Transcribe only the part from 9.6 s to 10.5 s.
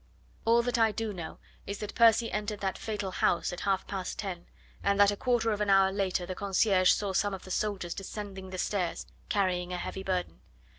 a heavy burden.